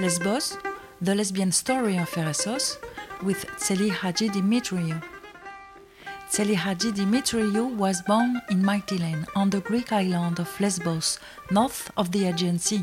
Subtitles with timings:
[0.00, 0.56] Lesbos,
[1.02, 2.78] the lesbian story of Eressos,
[3.22, 5.02] with Tzeli Hadjidimitriou.
[6.30, 11.18] Tseli Hadji Dimitriou was born in Mytilene on the Greek island of Lesbos,
[11.50, 12.82] north of the Aegean Sea.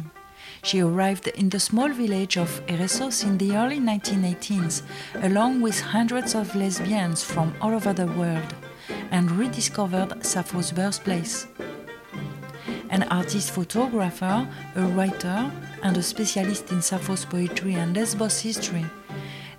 [0.61, 4.84] She arrived in the small village of Eressos in the early 1918s,
[5.23, 8.54] along with hundreds of lesbians from all over the world,
[9.09, 11.47] and rediscovered Sappho's birthplace.
[12.90, 15.52] An artist photographer, a writer,
[15.84, 18.86] and a specialist in Sappho's poetry and Lesbos history,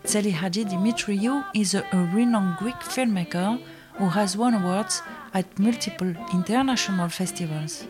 [0.05, 3.61] Tzeli Hadjidimitriou is a, renowned Greek filmmaker
[3.95, 5.03] who has won awards
[5.35, 7.87] at multiple international festivals.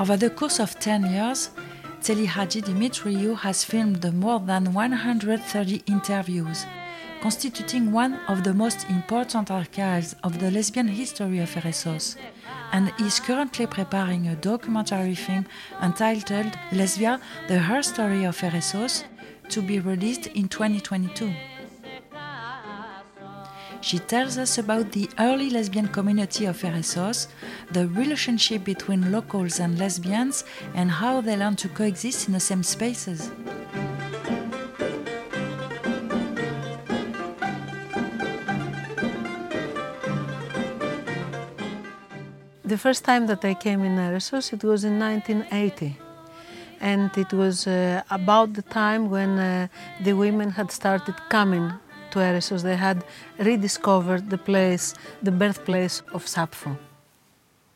[0.00, 1.50] Over the course of 10 years,
[2.00, 6.66] Tzeli Hadjidimitriou has filmed more than 130 interviews,
[7.24, 12.16] constituting one of the most important archives of the lesbian history of Eressos,
[12.70, 15.46] and is currently preparing a documentary film
[15.82, 19.04] entitled Lesvia, the Herstory of Eressos,
[19.48, 21.32] to be released in 2022.
[23.80, 27.28] She tells us about the early lesbian community of Eressos,
[27.72, 30.44] the relationship between locals and lesbians,
[30.74, 33.30] and how they learn to coexist in the same spaces.
[42.66, 45.98] The first time that I came in Eressos, it was in 1980.
[46.80, 49.68] And it was uh, about the time when uh,
[50.02, 51.72] the women had started coming
[52.12, 52.62] to Eressos.
[52.62, 53.04] They had
[53.38, 56.78] rediscovered the place, the birthplace of Sappho.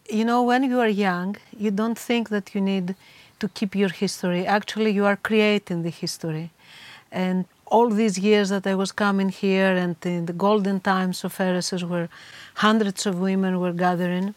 [0.09, 2.97] You know, when you are young, you don't think that you need
[3.41, 4.47] to keep your history.
[4.47, 6.51] Actually, you are creating the history.
[7.13, 11.37] And all these years that I was coming here and in the golden times of
[11.37, 12.09] Eressos where
[12.55, 14.35] hundreds of women were gathering,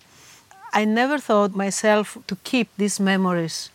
[0.73, 3.69] I never thought myself to keep these memories,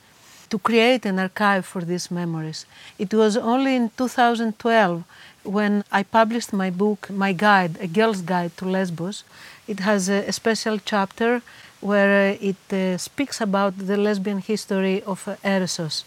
[0.48, 2.64] to create an archive for these memories.
[2.98, 5.04] It was only in 2012
[5.44, 9.24] when I published my book, my guide, A Girl's Guide to Lesbos.
[9.68, 11.42] It has a, special chapter
[11.80, 16.04] where uh, it uh, speaks about the lesbian history of uh, Eressos.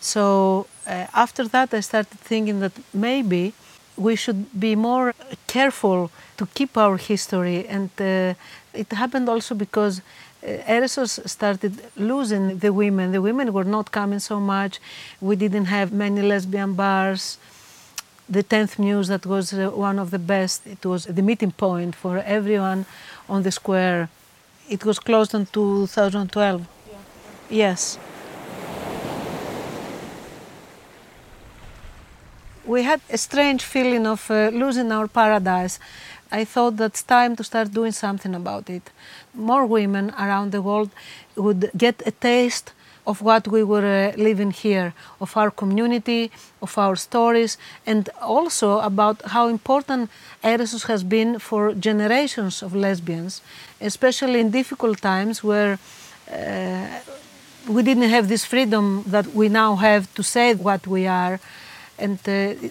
[0.00, 3.52] So after that, I started thinking that maybe
[3.96, 5.14] we should be more
[5.46, 7.66] careful to keep our history.
[7.68, 10.00] And it happened also because
[10.42, 13.12] Eressos started losing the women.
[13.12, 14.80] The women were not coming so much.
[15.20, 17.38] We didn't have many lesbian bars.
[18.28, 21.96] The 10th Muse, that was uh, one of the best, it was the meeting point
[21.96, 22.86] for everyone
[23.28, 24.08] on the square.
[24.68, 26.60] It was closed in 2012.
[26.60, 26.96] Yeah.
[27.50, 27.98] Yes.
[32.64, 35.80] We had a strange feeling of uh, losing our paradise.
[36.32, 38.90] I thought that's time to start doing something about it.
[39.34, 40.90] More women around the world
[41.36, 42.72] would get a taste
[43.06, 46.30] of what we were uh, living here, of our community,
[46.62, 50.10] of our stories, and also about how important
[50.44, 53.40] Eressos has been for generations of lesbians,
[53.80, 55.78] especially in difficult times where
[56.30, 57.00] uh,
[57.68, 61.40] we didn't have this freedom that we now have to say what we are
[62.00, 62.18] and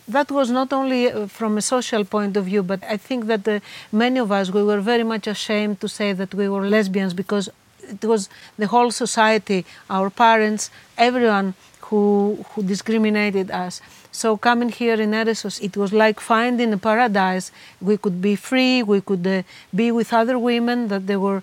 [0.08, 3.62] that was not only uh, from a social point of view, but I think that
[3.92, 7.50] many of us we were very much ashamed to say that we were lesbians because
[7.88, 11.54] it was the whole society, our parents, everyone
[11.88, 12.04] who
[12.50, 13.82] who discriminated us.
[14.12, 17.52] So coming here in Eressos, it was like finding a paradise.
[17.80, 18.84] We could be free.
[18.84, 21.42] We could uh, be with other women that they were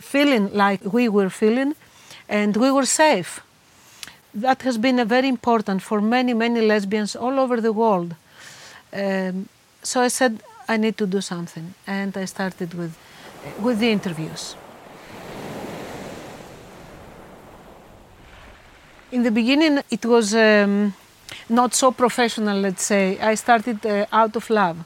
[0.00, 1.74] feeling like we were feeling,
[2.28, 3.40] and we were safe
[4.40, 8.14] that has been very important for many, many lesbians all over the world.
[8.92, 9.48] Um,
[9.82, 11.74] so I said, I need to do something.
[11.86, 12.96] And I started with,
[13.60, 14.56] with the interviews.
[19.10, 20.92] In the beginning, it was um,
[21.48, 23.18] not so professional, let's say.
[23.20, 24.76] I started uh, out of love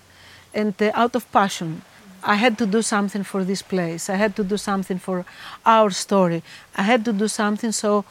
[0.54, 1.82] and uh, out of passion.
[2.22, 4.08] I had to do something for this place.
[4.08, 5.24] I had to do something for
[5.66, 6.44] our story.
[6.76, 8.04] I had to do something so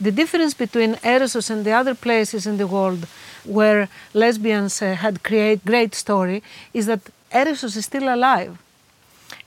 [0.00, 3.06] the difference between Eressos and the other places in the world
[3.44, 6.42] where lesbians uh, had created great story
[6.72, 7.00] is that
[7.32, 8.58] Eressos is still alive.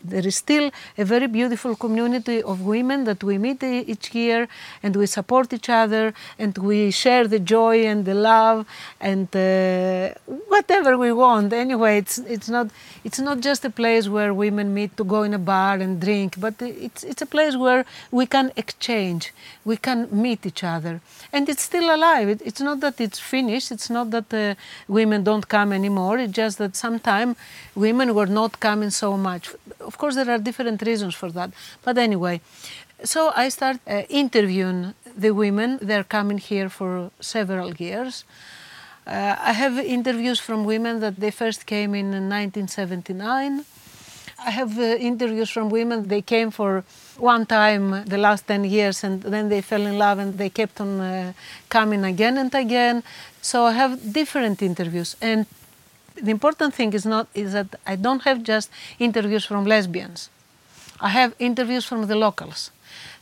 [0.02, 4.48] There is still a very beautiful community of women that we meet each year
[4.82, 8.66] and we support each other and we share the joy and the love
[9.02, 10.14] and uh,
[10.48, 11.52] whatever we want.
[11.52, 12.68] Anyway, it's, it's, not,
[13.04, 16.40] it's not just a place where women meet to go in a bar and drink,
[16.40, 19.34] but it's, it's a place where we can exchange,
[19.66, 21.02] we can meet each other.
[21.34, 22.30] And it's still alive.
[22.30, 24.56] It, it's not that it's finished, it's not that uh,
[24.88, 27.36] women don't come anymore, it's just that sometimes
[27.76, 29.50] women were not coming so much
[29.90, 31.50] of course, there are different reasons for that.
[31.86, 32.36] But anyway,
[33.04, 34.94] so I start uh, interviewing
[35.24, 38.14] the women, they're coming here for several years.
[39.08, 43.66] Uh, I have interviews from women that they first came in 1979.
[44.46, 46.84] I have uh, interviews from women, they came for
[47.18, 50.80] one time the last 10 years and then they fell in love and they kept
[50.80, 51.34] on uh,
[51.68, 53.02] coming again and again.
[53.42, 55.16] So I have different interviews.
[55.20, 55.48] And
[56.22, 58.70] the important thing is not is that I don't have just
[59.00, 60.30] interviews from lesbians.
[61.00, 62.72] I have interviews from the locals.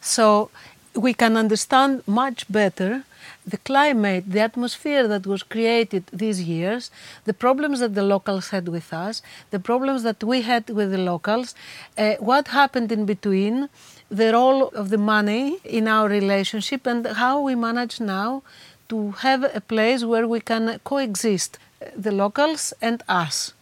[0.01, 0.49] So
[0.95, 3.03] we can understand much better
[3.47, 6.91] the climate, the atmosphere that was created these years,
[7.23, 9.21] the problems that the locals had with us,
[9.51, 11.55] the problems that we had with the locals,
[11.97, 13.69] uh, what happened in between,
[14.09, 18.43] the role of the money in our relationship, and how we manage now
[18.89, 21.57] to have a place where we can coexist,
[21.95, 23.53] the locals and us.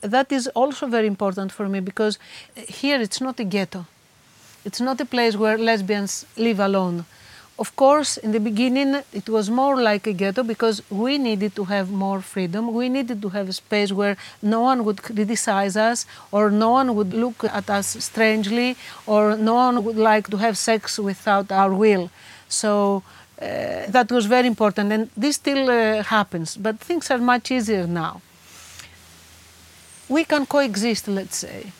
[0.00, 2.18] That is also very important for me because
[2.54, 3.86] here it's not a ghetto.
[4.64, 7.04] It's not a place where lesbians live alone.
[7.56, 11.64] Of course, in the beginning, it was more like a ghetto because we needed to
[11.64, 12.74] have more freedom.
[12.74, 16.96] We needed to have a space where no one would criticize us, or no one
[16.96, 18.76] would look at us strangely,
[19.06, 22.10] or no one would like to have sex without our will.
[22.48, 23.04] So
[23.40, 27.86] uh, that was very important, and this still uh, happens, but things are much easier
[27.86, 28.20] now.
[30.08, 31.72] We can coexist, let's say.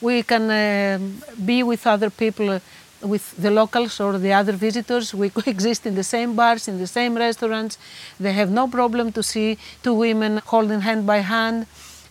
[0.00, 2.60] We can um, be with other people
[3.00, 5.12] with the locals or the other visitors.
[5.12, 7.78] We coexist in the same bars, in the same restaurants.
[8.20, 11.66] They have no problem to see two women holding hand by hand,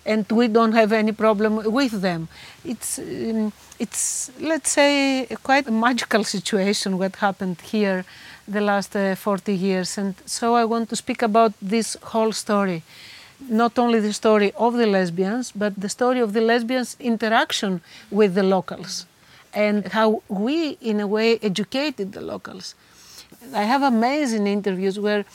[0.05, 2.27] and we don't have any problem with them.
[2.65, 8.03] It's, um, it's let's say, quite a magical situation what happened here
[8.47, 9.97] the last uh, 40 years.
[9.97, 12.83] And so I want to speak about this whole story.
[13.49, 18.35] Not only the story of the lesbians, but the story of the lesbians' interaction with
[18.35, 19.05] the locals
[19.53, 22.75] and how we, in a way, educated the locals.
[23.53, 25.25] I have amazing interviews where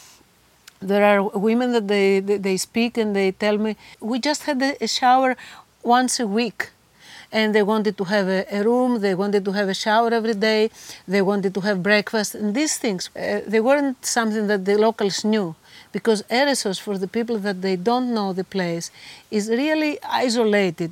[0.81, 4.63] there are women that they, they, they speak and they tell me, we just had
[4.63, 5.37] a shower
[5.83, 6.71] once a week.
[7.39, 10.37] And they wanted to have a, a, room, they wanted to have a shower every
[10.51, 10.71] day,
[11.15, 15.19] they wanted to have breakfast, and these things, uh, they weren't something that the locals
[15.33, 15.49] knew
[15.97, 18.91] because Eressos, for the people that they don't know the place,
[19.31, 19.93] is really
[20.27, 20.91] isolated.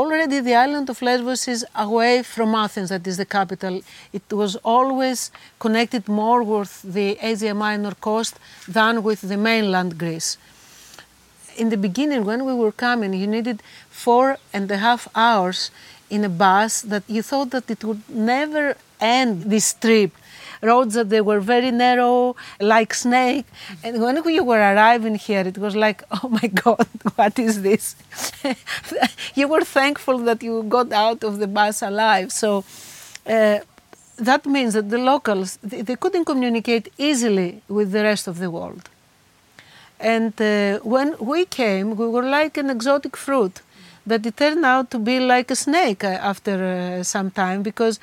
[0.00, 3.74] Already the island of Lesbos is away from Athens, that is the capital.
[4.12, 8.34] It was always connected more with the Asia Minor coast
[8.66, 10.36] than with the mainland Greece.
[11.58, 15.70] In the beginning, when we were coming, you needed four and a half hours
[16.08, 20.12] in a bus that you thought that it would never end this trip
[20.62, 23.46] roads that they were very narrow, like snake.
[23.82, 27.96] And when we were arriving here, it was like, oh my God, what is this?
[29.34, 32.32] you were thankful that you got out of the bus alive.
[32.32, 32.64] So
[33.26, 33.58] uh,
[34.16, 38.50] that means that the locals, they, they, couldn't communicate easily with the rest of the
[38.50, 38.88] world.
[40.00, 43.62] And uh, when we came, we were like an exotic fruit
[44.08, 48.00] but it turned out to be like a snake uh, after uh, some time because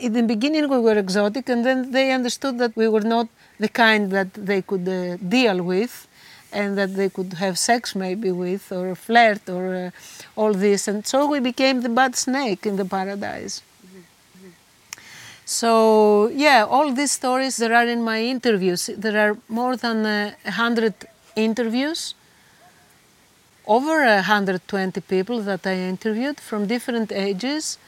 [0.00, 3.26] in the beginning we were exotic and then they understood that we were not
[3.58, 6.06] the kind that they could uh, deal with
[6.52, 9.90] and that they could have sex maybe with or flirt or uh,
[10.40, 10.86] all this.
[10.86, 13.62] And so we became the bad snake in the paradise.
[15.44, 20.30] So yeah all these stories there are in my interviews there are more than uh,
[20.44, 20.94] 100
[21.36, 22.14] interviews
[23.66, 27.78] over 120 people that i interviewed from different ages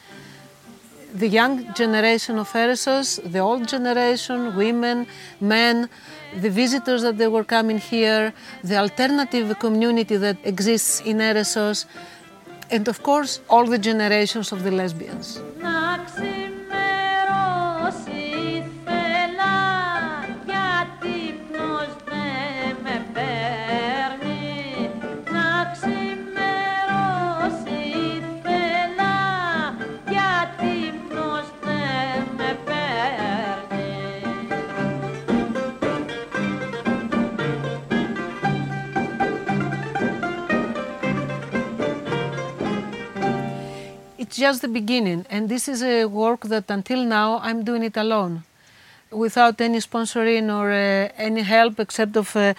[1.14, 5.06] the young generation of Eressos, the old generation, women,
[5.40, 5.88] men,
[6.40, 8.34] the visitors that they were coming here,
[8.64, 11.86] the alternative community that exists in Eressos,
[12.70, 15.40] and of course all the generations of the lesbians.
[44.44, 48.42] Just the beginning, and this is a work that until now I'm doing it alone,
[49.10, 52.52] without any sponsoring or uh, any help except of uh,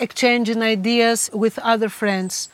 [0.00, 2.48] exchanging ideas with other friends.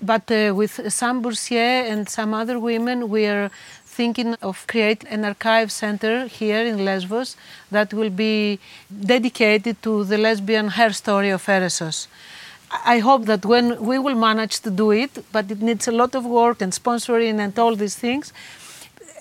[0.00, 3.52] But uh, with Sam Boursier and some other women, we are
[3.86, 7.36] thinking of create an archive center here in Lesbos
[7.70, 8.58] that will be
[8.90, 12.08] dedicated to the lesbian herstory of Eressos.
[12.84, 16.14] I hope that when we will manage to do it, but it needs a lot
[16.14, 18.32] of work and sponsoring and all these things,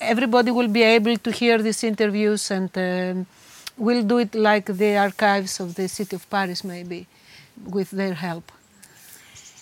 [0.01, 3.25] everybody will be able to hear these interviews and um,
[3.77, 7.07] we'll do it like the archives of the city of Paris, maybe,
[7.65, 8.51] with their help.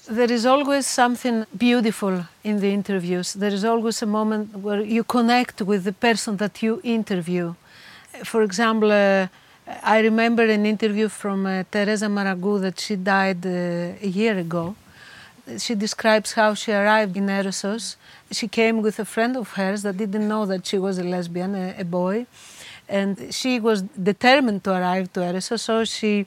[0.10, 3.34] There is always something beautiful in the interviews.
[3.34, 7.56] There is always a moment where you connect with the person that you interview.
[8.24, 9.28] For example, uh,
[9.84, 14.76] I remember an interview from uh, Teresa Maragou that she died uh, a year ago.
[15.58, 17.96] She describes how she arrived in Eressos.
[18.32, 21.56] She came with a friend of hers that didn't know that she was a lesbian,
[21.56, 22.26] a, a boy,
[22.90, 25.62] and she was determined to arrive to Eressos.
[25.62, 26.26] So she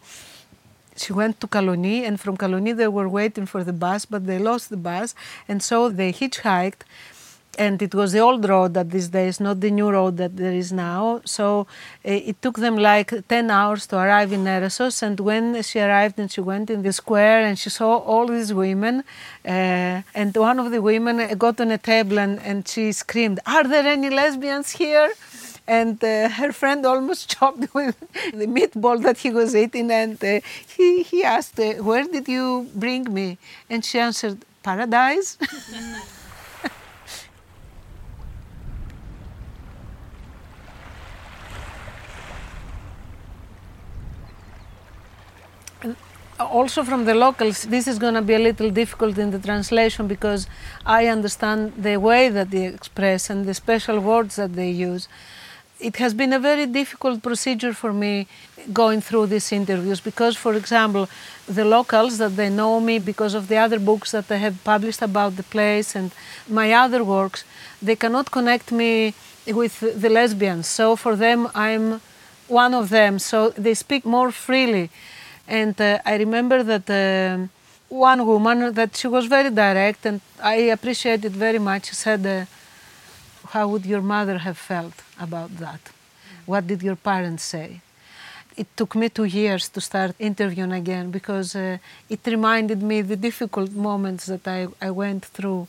[0.97, 4.39] she went to Kaloni, and from Kaloni they were waiting for the bus, but they
[4.39, 5.15] lost the bus,
[5.49, 6.83] and so they hitchhiked
[7.59, 10.53] and it was the old road that these days, not the new road that there
[10.53, 11.21] is now.
[11.25, 11.67] So
[12.05, 15.03] uh, it took them like 10 hours to arrive in Eressos.
[15.03, 18.53] And when she arrived and she went in the square and she saw all these
[18.53, 19.05] women,
[19.47, 23.65] uh, and one of the women got on a table and, and she screamed, Are
[23.65, 25.13] there any lesbians here?
[25.67, 27.99] and uh, her friend almost choked with
[28.35, 30.41] the meatball that he was eating and uh,
[30.77, 33.39] he, he asked uh, where did you bring me
[33.71, 35.39] and she answered paradise
[46.41, 50.09] also from the locals, this is going to be a little difficult in the translation
[50.09, 50.47] because
[50.85, 55.09] I understand the way that they express and the special words that they use.
[55.81, 58.27] It has been a very difficult procedure for me
[58.73, 61.09] going through these interviews because, for example,
[61.47, 65.03] the locals that they know me because of the other books that I have published
[65.03, 66.13] about the place and
[66.49, 67.45] my other works,
[67.83, 69.15] they cannot connect me
[69.47, 70.69] with the lesbians.
[70.69, 72.01] So for them, I'm
[72.49, 73.19] one of them.
[73.19, 74.91] So they speak more freely
[75.47, 77.47] and uh, I remember that uh,
[77.89, 81.87] one woman that she was very direct, and I appreciated very much.
[81.89, 82.45] She said, uh,
[83.53, 85.81] "How would your mother have felt about that?
[86.47, 87.81] What did your parents say?"
[88.57, 93.17] It took me two years to start interviewing again because uh, it reminded me the
[93.17, 95.67] difficult moments that I, I went through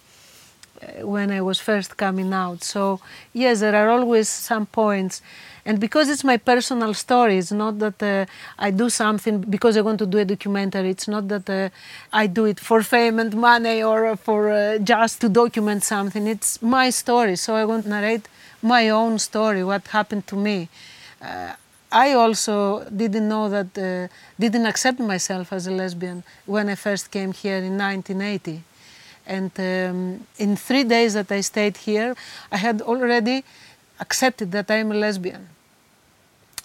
[1.01, 2.63] when I was first coming out.
[2.63, 3.00] So
[3.34, 5.22] yes, there are always some points
[5.67, 8.25] and because it's my personal story, it's not that uh,
[8.60, 10.91] I do something because I want to do a documentary.
[10.91, 11.70] It's not that uh,
[12.13, 16.27] I do it for fame and money or for uh, just to document something.
[16.27, 18.27] It's my story, so I want to narrate
[18.62, 20.70] my own story, what happened to me.
[21.20, 21.53] Uh,
[21.91, 27.10] I also didn't know that, uh, didn't accept myself as a lesbian when I first
[27.10, 28.62] came here in 1980.
[29.27, 32.15] And um, in three days that I stayed here,
[32.51, 33.44] I had already
[34.00, 35.50] accepted that I'm a lesbian.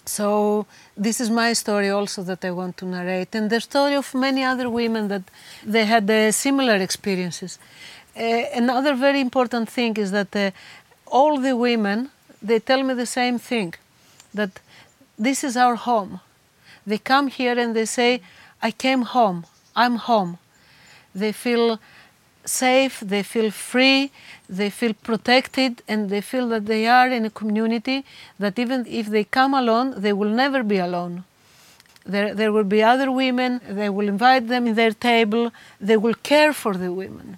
[0.05, 0.65] So
[0.97, 4.43] this is my story also that I want to narrate, and the story of many
[4.43, 5.21] other women that
[5.63, 7.59] they had uh, similar experiences.
[8.17, 10.51] Uh, another very important thing is that uh,
[11.05, 12.09] all the women
[12.41, 13.75] they tell me the same thing,
[14.33, 14.59] that
[15.17, 16.19] this is our home.
[16.85, 18.21] They come here and they say,
[18.61, 19.45] "I came home.
[19.75, 20.39] I'm home."
[21.13, 21.79] They feel
[22.45, 24.11] safe, they feel free,
[24.49, 28.03] they feel protected, and they feel that they are in a community
[28.39, 31.23] that even if they come alone, they will never be alone.
[32.05, 36.15] There, there will be other women, they will invite them in their table, they will
[36.15, 37.37] care for the women.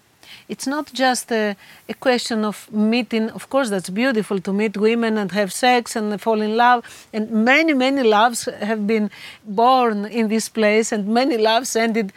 [0.50, 1.55] It's not just a,
[1.88, 6.19] a question of meeting, of course, that's beautiful to meet women and have sex and
[6.22, 7.07] fall in love.
[7.13, 9.10] And many, many loves have been
[9.45, 12.12] born in this place, and many loves ended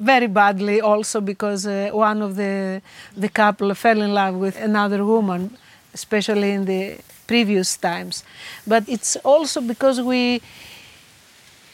[0.00, 2.82] very badly also because uh, one of the
[3.16, 5.56] the couple fell in love with another woman
[5.94, 8.24] especially in the previous times.
[8.66, 10.40] But it's also because we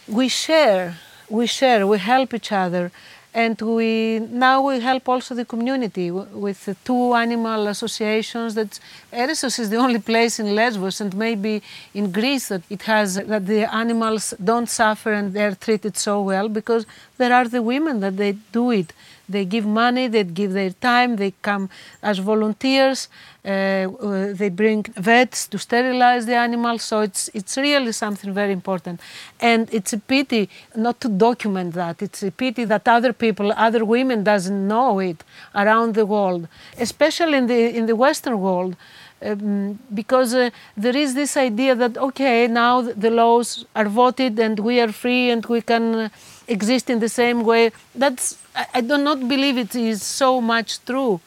[0.09, 2.93] we share we share we help each other
[3.37, 8.81] and we now we help also the community with two animal associations that
[9.13, 11.63] Eressos is the only place in Lesbos and maybe
[11.93, 16.49] in Greece that it has that the animals don't suffer and they're treated so well
[16.49, 16.87] because
[17.19, 18.95] there are the women that they do it
[19.29, 21.69] they give money, they give their time, they come
[22.03, 23.09] as volunteers,
[23.45, 26.83] uh, uh, they bring vets to sterilize the animals.
[26.83, 29.01] So it's, it's really something very important.
[29.41, 32.03] And it's a pity not to document that.
[32.03, 35.23] It's a pity that other people, other women doesn't know it
[35.55, 38.77] around the world, especially in the, in the Western world.
[39.23, 44.61] Um, because uh, there is this idea that okay now the laws are voted and
[44.61, 46.09] we are free and we can uh,
[46.49, 50.85] exist in the same way that's I, I do not believe it is so much
[50.85, 51.21] true.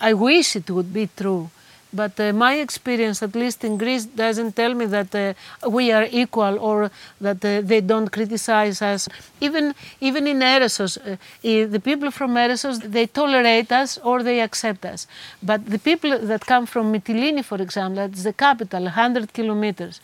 [0.00, 1.50] I wish it would be true.
[1.94, 5.34] But uh, my experience, at least in Greece, doesn't tell me that uh,
[5.68, 6.90] we are equal or
[7.20, 9.08] that uh, they don't criticize us.
[9.42, 14.86] Even even in Eressos, uh, the people from Eressos they tolerate us or they accept
[14.86, 15.06] us.
[15.42, 20.00] But the people that come from Mytilene, for example, that's the capital, 100 kilometers,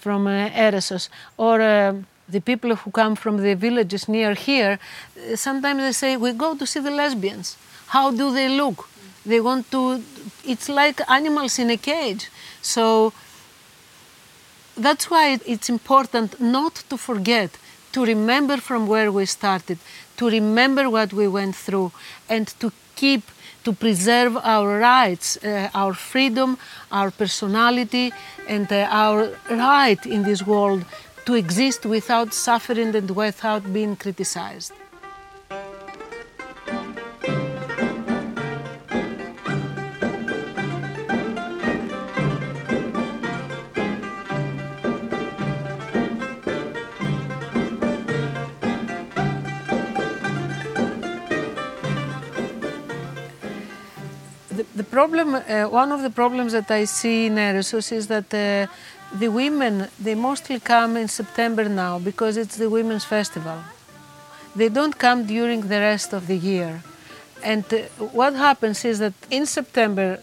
[0.00, 1.94] from uh, Eressos or uh,
[2.28, 4.78] the people who come from the villages near here,
[5.16, 7.56] uh, sometimes they say, We go to see the lesbians.
[7.88, 8.88] How do they look?
[9.24, 10.02] They want to,
[10.44, 12.30] it's like animals in a cage.
[12.62, 13.12] So
[14.76, 17.50] that's why it's important not to forget,
[17.92, 19.78] to remember from where we started,
[20.16, 21.92] to remember what we went through,
[22.28, 23.22] and to keep,
[23.64, 26.58] to preserve our rights, uh, our freedom,
[26.92, 28.12] our personality,
[28.46, 30.84] and uh, our right in this world
[31.28, 34.72] to exist without suffering and without being criticized.
[54.74, 58.72] The, problem, uh, one of the problems that I see in Eressos is that uh,
[59.12, 63.58] the women, they mostly come in September now because it's the Women's Festival.
[64.54, 66.82] They don't come during the rest of the year.
[67.42, 67.78] And uh,
[68.12, 70.20] what happens is that in September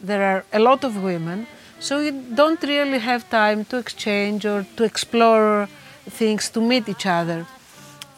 [0.00, 1.46] there are a lot of women,
[1.80, 5.68] so you don't really have time to exchange or to explore
[6.06, 7.46] things, to meet each other.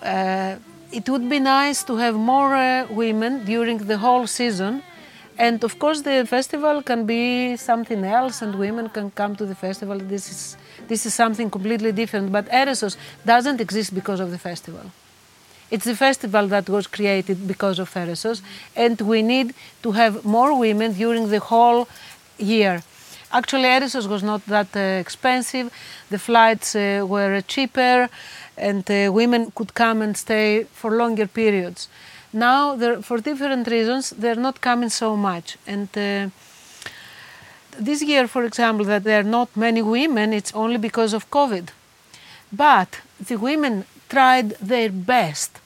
[0.02, 0.56] Uh,
[0.92, 4.82] it would be nice to have more uh, women during the whole season
[5.40, 9.54] and of course, the festival can be something else, and women can come to the
[9.54, 9.98] festival.
[9.98, 10.56] This is
[10.86, 12.30] this is something completely different.
[12.30, 14.84] But Eressos doesn't exist because of the festival.
[15.70, 18.42] It's the festival that was created because of Eressos,
[18.76, 21.88] and we need to have more women during the whole
[22.36, 22.82] year.
[23.32, 25.72] Actually, Eressos was not that uh, expensive.
[26.10, 28.10] The flights uh, were cheaper,
[28.58, 31.88] and uh, women could come and stay for longer periods.
[32.32, 35.56] Now, for different reasons, they're not coming so much.
[35.66, 36.28] And uh,
[37.78, 41.68] this year, for example, that there are not many women, it's only because of COVID.
[42.52, 45.58] But the women tried their best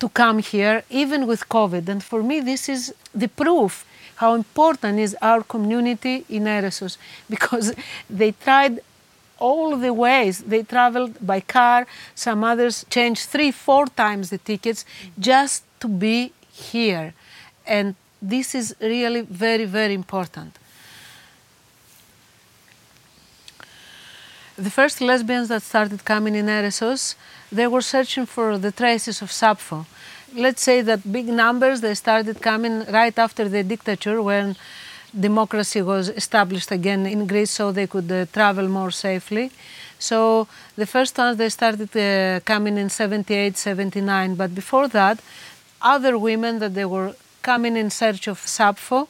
[0.00, 1.88] to come here, even with COVID.
[1.88, 3.84] And for me, this is the proof
[4.16, 6.96] how important is our community in Eressos
[7.30, 7.74] because
[8.08, 8.80] they tried
[9.38, 10.34] all the ways.
[10.52, 14.84] They traveled by car, some others changed three, four times the tickets
[15.18, 17.12] just to be here.
[17.66, 20.52] And this is really very, very important.
[24.56, 27.16] The first lesbians that started coming in Eressos,
[27.50, 29.86] they were searching for the traces of Sappho.
[30.34, 34.56] Let's say that big numbers, they started coming right after the dictature when
[35.18, 39.50] democracy was established again in Greece so they could uh, travel more safely.
[39.98, 45.20] So the first ones they started uh, coming in 78, 79, but before that
[45.82, 49.08] other women that they were coming in search of Sappho.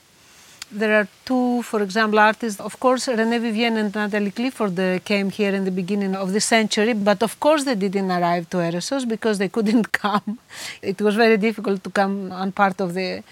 [0.71, 2.59] There are two, for example, artists.
[2.59, 6.95] Of course, Renée Vivien and Natalie Clifford came here in the beginning of the century,
[6.95, 10.39] but of course they didn't arrive to Eressos because they couldn't come.
[10.81, 13.23] It was very difficult to come on part of the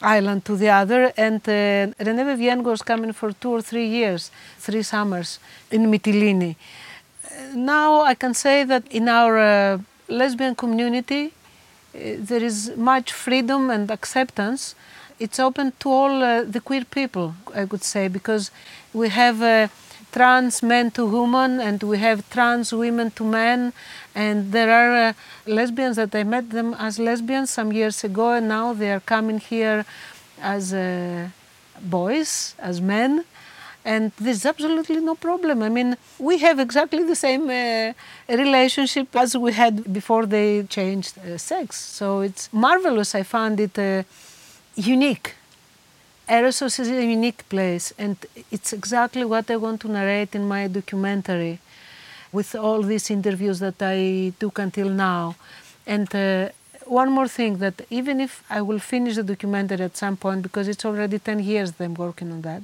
[0.00, 1.12] island to the other.
[1.16, 5.40] And uh, Renée Vivien was coming for two or three years, three summers
[5.72, 6.54] in Mytilene.
[7.54, 11.32] Now I can say that in our uh, lesbian community,
[12.18, 14.74] there is much freedom and acceptance.
[15.18, 18.50] It's open to all uh, the queer people, I would say, because
[18.92, 19.68] we have uh,
[20.12, 23.72] trans men to women and we have trans women to men.
[24.14, 25.12] And there are uh,
[25.46, 29.38] lesbians that I met them as lesbians some years ago, and now they are coming
[29.38, 29.84] here
[30.40, 31.28] as uh,
[31.82, 33.24] boys, as men
[33.86, 35.62] and there's absolutely no problem.
[35.62, 37.92] I mean, we have exactly the same uh,
[38.28, 41.76] relationship as we had before they changed uh, sex.
[41.76, 43.14] So it's marvelous.
[43.14, 44.02] I found it uh,
[44.74, 45.36] unique.
[46.28, 48.16] Eressos is a unique place, and
[48.50, 51.60] it's exactly what I want to narrate in my documentary
[52.32, 55.36] with all these interviews that I took until now.
[55.86, 56.48] And uh,
[56.86, 60.66] one more thing that even if I will finish the documentary at some point, because
[60.66, 62.62] it's already 10 years that I'm working on that,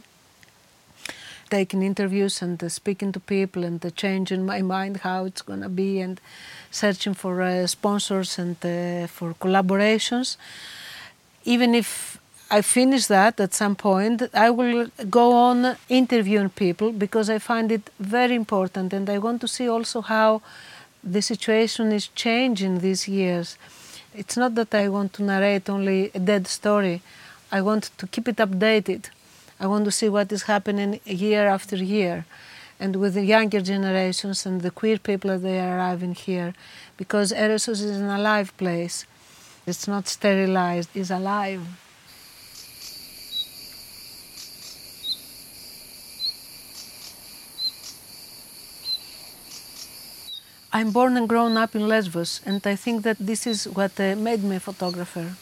[1.52, 5.60] taking interviews and uh, speaking to people and uh, changing my mind how it's going
[5.60, 6.18] to be and
[6.70, 10.38] searching for uh, sponsors and uh, for collaborations.
[11.44, 12.18] Even if
[12.50, 17.70] I finish that at some point, I will go on interviewing people because I find
[17.70, 20.40] it very important and I want to see also how
[21.14, 23.58] the situation is changing these years.
[24.14, 27.02] It's not that I want to narrate only a dead story,
[27.50, 29.02] I want to keep it updated.
[29.62, 32.26] I want to see what is happening year after year
[32.80, 36.52] and with the younger generations and the queer people that are arriving here
[36.96, 39.06] because Eressos is an alive place.
[39.64, 41.62] It's not sterilized, it's alive.
[50.72, 54.16] I'm born and grown up in Lesbos, and I think that this is what uh,
[54.16, 55.36] made me a photographer.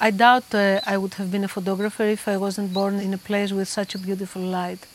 [0.00, 3.18] I doubt uh, I would have been a photographer if I wasn't born in a
[3.18, 4.86] place with such a beautiful light.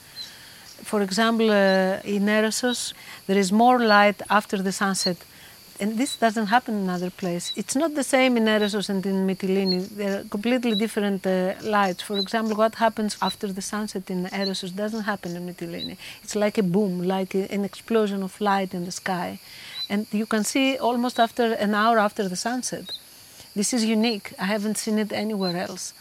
[0.84, 2.94] For example, uh, in Eressos,
[3.28, 5.18] there is more light after the sunset
[5.80, 7.52] and this doesn't happen in other places.
[7.58, 9.90] It's not the same in Eressos and in Mytilene.
[9.90, 12.04] They're completely different uh, lights.
[12.04, 15.98] For example, what happens after the sunset in Eressos doesn't happen in Mytilene.
[16.24, 19.40] It's like a boom, like an explosion of light in the sky.
[19.90, 22.92] And you can see almost after an hour after the sunset.
[23.56, 24.34] This is unique.
[24.40, 25.94] I haven't seen it anywhere else.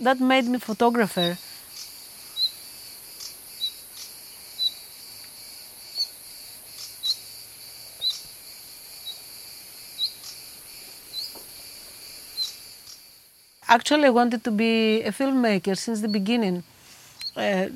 [0.00, 1.38] That made me photographer
[13.70, 16.64] Actually, I wanted to be a filmmaker since the beginning.
[17.36, 17.68] Uh,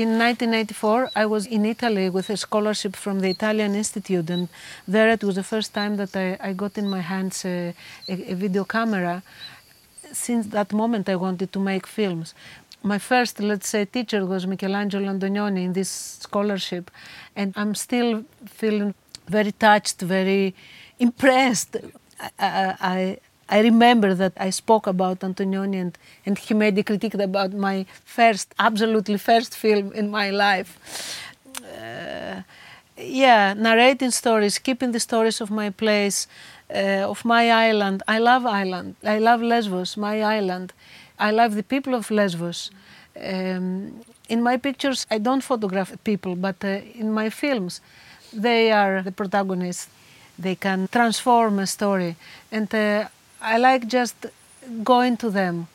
[0.00, 4.48] in 1984, I was in Italy with a scholarship from the Italian Institute, and
[4.88, 7.74] there it was the first time that I, I got in my hands a,
[8.08, 9.22] a, a, video camera.
[10.10, 12.34] Since that moment, I wanted to make films.
[12.82, 15.90] My first, let's say, teacher was Michelangelo Antonioni in this
[16.22, 16.90] scholarship,
[17.36, 18.94] and I'm still feeling
[19.28, 20.54] very touched, very
[20.98, 21.76] impressed.
[22.38, 23.18] I, I,
[23.50, 27.84] I remember that I spoke about Antonioni and, and he made a critique about my
[28.04, 30.78] first, absolutely first film in my life.
[31.60, 32.42] Uh,
[32.96, 36.28] yeah, narrating stories, keeping the stories of my place,
[36.72, 38.02] uh, of my island.
[38.06, 38.94] I love island.
[39.04, 40.72] I love Lesbos, my island.
[41.18, 42.70] I love the people of Lesbos.
[43.20, 47.80] Um, in my pictures, I don't photograph people, but uh, in my films,
[48.32, 49.88] they are the protagonists.
[50.38, 52.14] They can transform a story.
[52.52, 53.08] And uh,
[53.40, 54.26] I like just
[54.84, 55.68] going to them.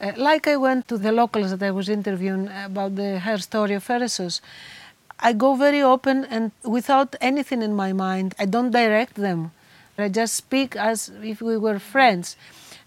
[0.00, 3.86] Uh, like I went to the locals that I was interviewing about the herstory of
[3.86, 4.40] Eressos.
[5.20, 8.34] I go very open and without anything in my mind.
[8.38, 9.52] I don't direct them.
[9.96, 12.36] I just speak as if we were friends.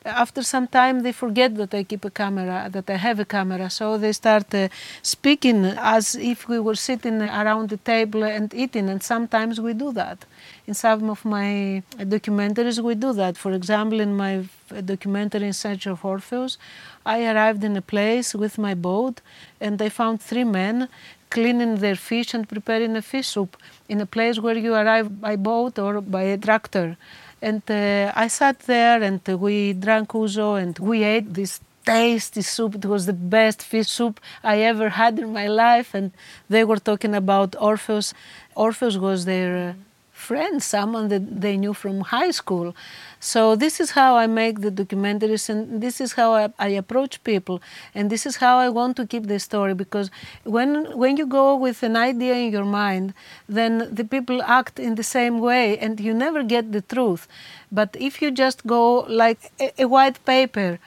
[0.06, 3.70] After some time, they forget that I keep a camera, that I have a camera,
[3.70, 4.68] so they start uh,
[5.02, 9.92] speaking as if we were sitting around the table and eating, and sometimes we do
[9.94, 10.26] that.
[10.68, 13.38] In some of my documentaries, we do that.
[13.38, 14.46] For example, in my
[14.84, 16.58] documentary In Search of Orpheus,
[17.06, 19.22] I arrived in a place with my boat
[19.62, 20.90] and I found three men
[21.30, 25.36] cleaning their fish and preparing a fish soup in a place where you arrive by
[25.36, 26.98] boat or by a tractor.
[27.44, 32.74] And uh, I sat there and we drank ouzo and we ate this tasty soup.
[32.74, 35.94] It was the best fish soup I ever had in my life.
[35.94, 36.12] And
[36.50, 38.16] they were talking about Orpheus.
[38.56, 39.74] Orpheus was their uh,
[40.16, 42.74] friend, someone that they knew from high school.
[43.20, 47.24] So this is how I make the documentaries, and this is how I, I, approach
[47.24, 47.62] people,
[47.94, 49.74] and this is how I want to keep the story.
[49.74, 50.10] Because
[50.44, 53.14] when when you go with an idea in your mind,
[53.50, 57.28] then the people act in the same way, and you never get the truth.
[57.72, 60.80] But if you just go like a, a white paper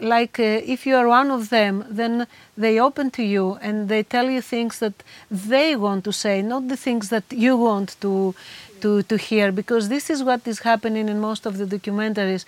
[0.00, 2.26] like uh, if you are one of them, then
[2.56, 4.94] they open to you and they tell you things that
[5.30, 8.34] they want to say, not the things that you want to
[8.80, 9.52] to, to hear.
[9.52, 12.44] Because this is what is happening in most of the documentaries.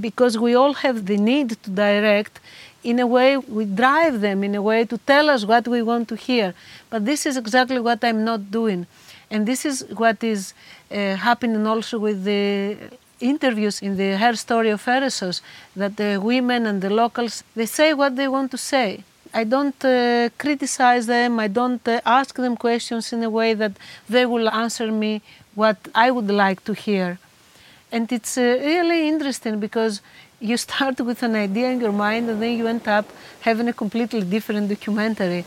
[0.00, 2.40] Because we all have the need to direct
[2.82, 6.08] in a way we drive them in a way to tell us what we want
[6.08, 6.54] to hear.
[6.88, 8.86] But this is exactly what i'm not doing.
[9.30, 10.54] And this is what is
[10.90, 12.76] uh, happening also with the
[13.20, 15.40] interviews in the herstory of Eressos
[15.76, 19.84] that the women and the locals they say what they want to say I don't
[19.84, 23.72] uh, criticize them, I don't uh, ask them questions in a way that
[24.08, 25.22] they will answer me
[25.54, 27.18] what I would like to hear.
[27.92, 30.00] And it's uh, really interesting because
[30.40, 33.06] you start with an idea in your mind and then you end up
[33.40, 35.44] having a completely different documentary.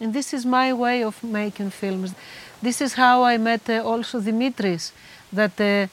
[0.00, 2.14] And this is my way of making films.
[2.62, 4.92] This is how I met uh, also Dimitris,
[5.32, 5.86] that uh,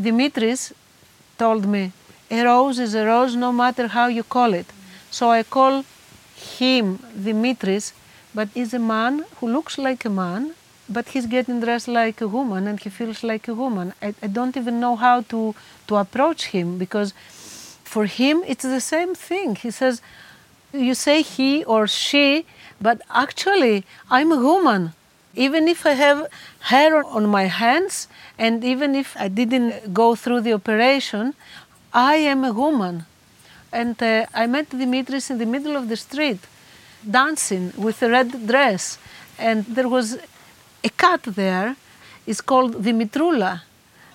[0.00, 0.72] Dimitris
[1.38, 1.92] told me,
[2.30, 4.66] a rose is a rose no matter how you call it.
[5.10, 5.84] So I call
[6.34, 7.92] him Dimitris,
[8.34, 10.54] but he's a man who looks like a man,
[10.88, 13.92] but he's getting dressed like a woman and he feels like a woman.
[14.02, 15.54] I, I don't even know how to,
[15.86, 17.12] to approach him because
[17.84, 19.56] for him it's the same thing.
[19.56, 20.02] He says,
[20.72, 22.44] you say he or she,
[22.86, 23.76] but actually,
[24.16, 24.82] I'm a woman.
[25.34, 26.20] Even if I have
[26.70, 27.94] hair on my hands,
[28.38, 31.24] and even if I didn't go through the operation,
[31.92, 32.96] I am a woman.
[33.74, 36.38] and uh, I met Dimitris in the middle of the street,
[37.18, 38.98] dancing with a red dress,
[39.36, 40.16] and there was
[40.82, 41.74] a cat there.
[42.24, 43.62] It's called Dimitrula,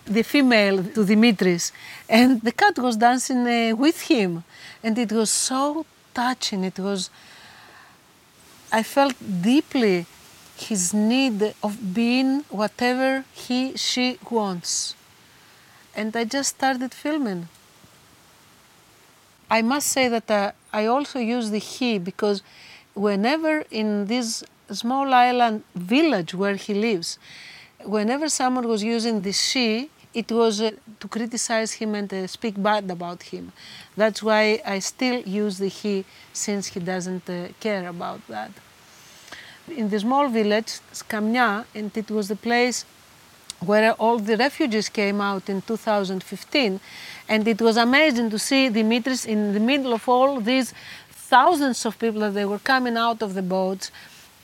[0.05, 1.73] the female to Dimitris,
[2.07, 4.43] and the cat was dancing uh, with him,
[4.81, 6.63] and it was so touching.
[6.63, 7.09] It was.
[8.71, 10.05] I felt deeply
[10.55, 14.95] his need of being whatever he she wants.
[15.95, 17.47] And i just started filming.
[19.49, 22.43] I must say that uh, i also use the he because
[22.93, 27.17] whenever in this small island village where he lives
[27.83, 32.61] whenever someone was using the she it was uh, to criticize him and uh, speak
[32.61, 33.51] bad about him
[33.95, 38.51] that's why i still use the he since he doesn't uh, care about that
[39.71, 42.85] in the small village, Skamnia, and it was the place
[43.65, 46.79] where all the refugees came out in 2015.
[47.27, 50.73] And it was amazing to see Dimitris in the middle of all these
[51.11, 53.91] thousands of people that they were coming out of the boats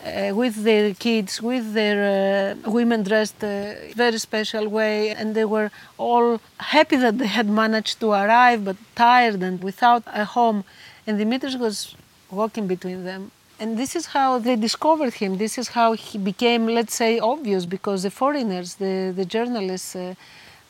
[0.06, 5.46] uh, with their kids, with their uh, women dressed uh, very special way, and they
[5.46, 10.64] were all happy that they had managed to arrive, but tired and without a home.
[11.08, 11.96] And Dimitris was
[12.32, 15.38] walking between them and this is how they discovered him.
[15.38, 20.16] This is how he became, let's say, obvious because the foreigners, the, the journalists, uh,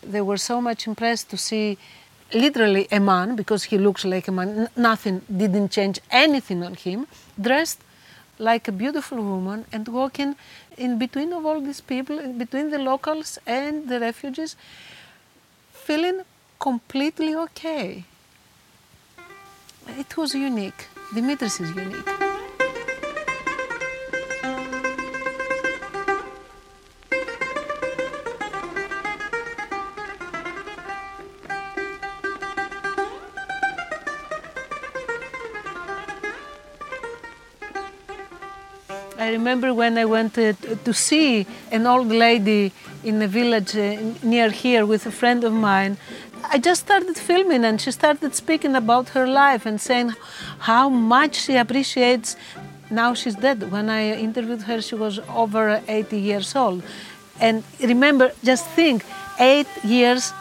[0.03, 1.77] they were so much impressed to see
[2.33, 4.69] literally a man because he looks like a man.
[4.75, 7.07] nothing didn't change anything on him,
[7.41, 7.79] dressed
[8.37, 10.35] like a beautiful woman and walking
[10.77, 14.55] in between of all these people, between the locals and the refugees,
[15.71, 16.21] feeling
[16.59, 18.03] completely okay.
[19.87, 20.87] It was unique.
[21.13, 22.34] Dimitris is unique.
[39.45, 40.53] Remember when I went to,
[40.87, 42.71] to see an old lady
[43.03, 45.97] in a village uh, near here with a friend of mine.
[46.53, 50.15] I just started filming and she started speaking about her life and saying
[50.69, 52.35] how much she appreciates.
[52.89, 53.71] Now she's dead.
[53.71, 56.81] When I interviewed her, she was over 80 years old.
[57.39, 59.05] And remember, just think,
[59.39, 60.33] eight years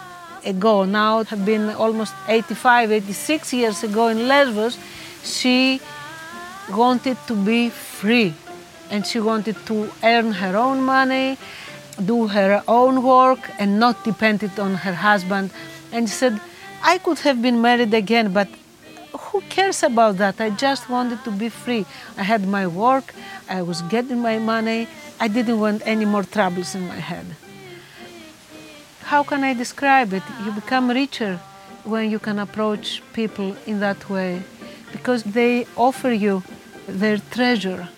[0.47, 4.79] ago, now had been almost 85, 86 years ago in Lesbos,
[5.23, 5.79] she
[6.71, 8.33] wanted to be free
[8.91, 11.39] and she wanted to earn her own money,
[12.05, 15.51] do her own work, and not dependent on her husband.
[15.93, 16.41] And she said,
[16.83, 18.49] I could have been married again, but
[19.13, 20.41] who cares about that?
[20.41, 21.87] I just wanted to be free.
[22.17, 23.15] I had my work,
[23.49, 24.89] I was getting my money,
[25.21, 27.27] I didn't want any more troubles in my head.
[29.05, 30.23] How can I describe it?
[30.45, 31.39] You become richer
[31.85, 34.43] when you can approach people in that way
[34.93, 36.43] because they offer you
[36.87, 37.89] their treasure.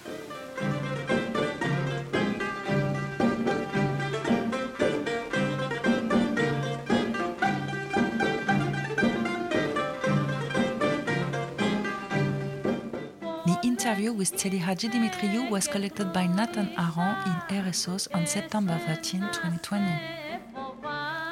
[14.07, 19.85] Interview with Tzeli Hadjidimitriou was collected by Nathan Harran in Eressos on September 13, 2020.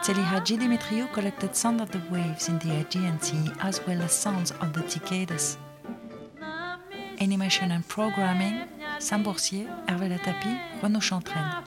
[0.03, 4.51] Tzeli Hadjidimitriou collected sound of the waves in the Aegean Sea as well as sounds
[4.61, 5.57] of the cicadas.
[7.21, 8.67] Animation and programming,
[8.99, 11.63] Sam Boursier, Hervé Latapi, Renaud Chantraine.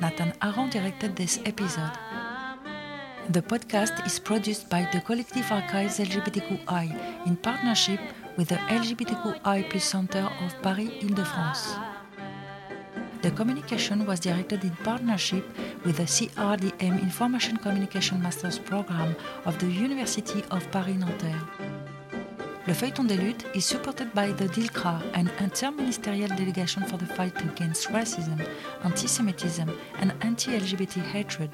[0.00, 1.92] Nathan Harran directed this episode.
[3.28, 8.00] The podcast is produced by the Collective Archives LGBTQI in partnership
[8.40, 11.76] with the LGBTQI Center of Paris Ile-de-France.
[13.20, 15.44] The communication was directed in partnership
[15.84, 21.42] with the CRDM Information Communication Masters Program of the University of Paris-Nanterre.
[22.66, 27.38] Le Feuilleton des Luttes is supported by the DILCRA, an interministerial delegation for the fight
[27.42, 28.40] against racism,
[28.84, 29.68] anti Semitism,
[30.00, 31.50] and anti LGBT hatred.